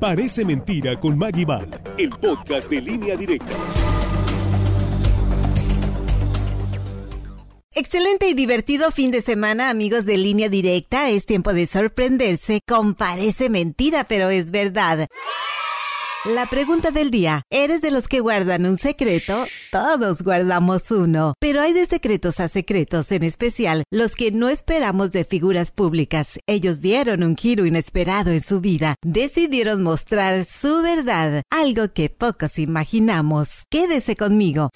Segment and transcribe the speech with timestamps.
[0.00, 3.54] Parece mentira con Maggie Val, el podcast de línea directa.
[7.74, 11.10] Excelente y divertido fin de semana, amigos de línea directa.
[11.10, 15.06] Es tiempo de sorprenderse con Parece mentira, pero es verdad.
[16.26, 19.46] La pregunta del día, ¿eres de los que guardan un secreto?
[19.72, 25.12] Todos guardamos uno, pero hay de secretos a secretos, en especial los que no esperamos
[25.12, 26.38] de figuras públicas.
[26.46, 32.58] Ellos dieron un giro inesperado en su vida, decidieron mostrar su verdad, algo que pocos
[32.58, 33.64] imaginamos.
[33.70, 34.68] Quédese conmigo.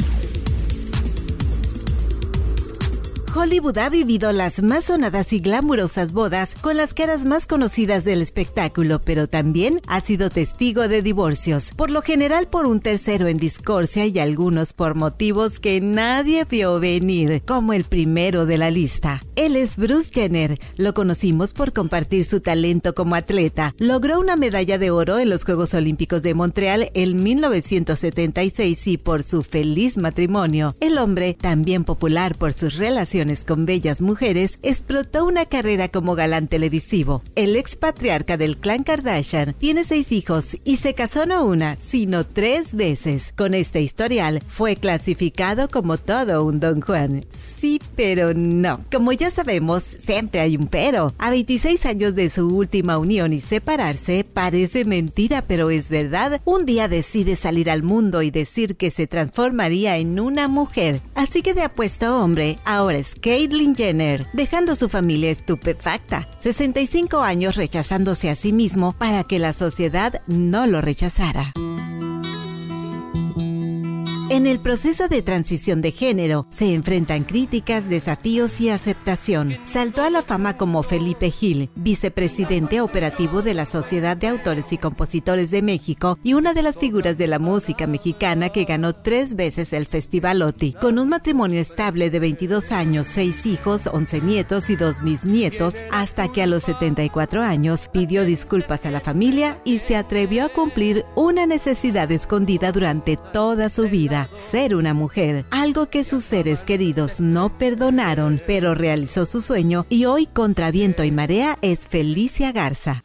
[3.37, 8.23] Hollywood ha vivido las más sonadas y glamurosas bodas con las caras más conocidas del
[8.23, 13.39] espectáculo, pero también ha sido testigo de divorcios, por lo general por un tercero en
[13.39, 19.21] discordia y algunos por motivos que nadie vio venir, como el primero de la lista.
[19.35, 23.75] Él es Bruce Jenner, lo conocimos por compartir su talento como atleta.
[23.79, 29.25] Logró una medalla de oro en los Juegos Olímpicos de Montreal en 1976 y por
[29.25, 30.77] su feliz matrimonio.
[30.79, 36.47] El hombre, también popular por sus relaciones con bellas mujeres, explotó una carrera como galán
[36.49, 37.23] televisivo.
[37.35, 42.75] El expatriarca del clan Kardashian tiene seis hijos y se casó no una, sino tres
[42.75, 43.33] veces.
[43.35, 47.25] Con este historial, fue clasificado como todo un Don Juan.
[47.31, 48.81] Sí, pero no.
[48.93, 51.13] Como ya sabemos, siempre hay un pero.
[51.19, 56.41] A 26 años de su última unión y separarse, parece mentira, pero es verdad.
[56.45, 61.01] Un día decide salir al mundo y decir que se transformaría en una mujer.
[61.15, 67.57] Así que de apuesto hombre, ahora es Caitlyn Jenner, dejando su familia estupefacta, 65 años
[67.57, 71.55] rechazándose a sí mismo para que la sociedad no lo rechazara.
[74.35, 79.57] En el proceso de transición de género se enfrentan críticas, desafíos y aceptación.
[79.65, 84.77] Saltó a la fama como Felipe Gil, vicepresidente operativo de la Sociedad de Autores y
[84.77, 89.37] Compositores de México y una de las figuras de la música mexicana que ganó tres
[89.37, 90.73] veces el Festival OTI.
[90.81, 96.27] Con un matrimonio estable de 22 años, seis hijos, 11 nietos y dos bisnietos, hasta
[96.27, 101.05] que a los 74 años pidió disculpas a la familia y se atrevió a cumplir
[101.15, 107.21] una necesidad escondida durante toda su vida ser una mujer, algo que sus seres queridos
[107.21, 113.03] no perdonaron, pero realizó su sueño y hoy contra viento y marea es Felicia Garza.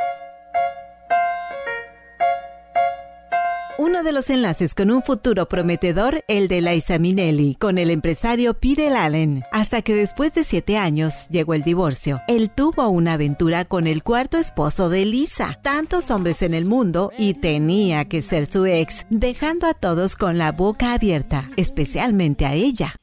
[3.90, 8.54] Uno de los enlaces con un futuro prometedor, el de Liza Minnelli, con el empresario
[8.54, 12.22] Peter Allen, hasta que después de siete años llegó el divorcio.
[12.28, 17.12] Él tuvo una aventura con el cuarto esposo de Lisa, tantos hombres en el mundo
[17.18, 22.54] y tenía que ser su ex, dejando a todos con la boca abierta, especialmente a
[22.54, 22.94] ella.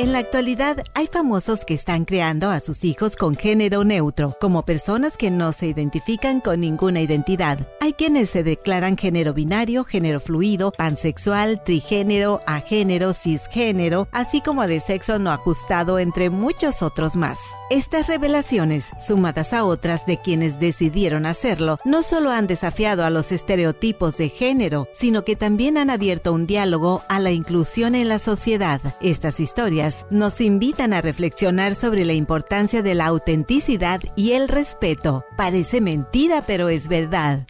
[0.00, 4.64] En la actualidad hay famosos que están creando a sus hijos con género neutro, como
[4.64, 7.68] personas que no se identifican con ninguna identidad.
[7.82, 14.80] Hay quienes se declaran género binario, género fluido, pansexual, trigénero, agénero, cisgénero, así como de
[14.80, 17.38] sexo no ajustado, entre muchos otros más.
[17.70, 23.32] Estas revelaciones, sumadas a otras de quienes decidieron hacerlo, no solo han desafiado a los
[23.32, 28.18] estereotipos de género, sino que también han abierto un diálogo a la inclusión en la
[28.18, 28.82] sociedad.
[29.00, 35.24] Estas historias nos invitan a reflexionar sobre la importancia de la autenticidad y el respeto.
[35.38, 37.46] Parece mentira, pero es verdad.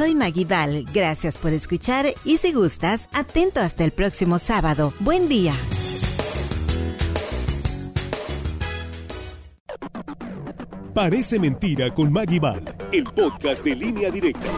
[0.00, 4.94] Soy Maggie Val, gracias por escuchar y si gustas, atento hasta el próximo sábado.
[4.98, 5.54] Buen día.
[10.94, 14.48] Parece mentira con Maggie Val, el podcast de línea directa.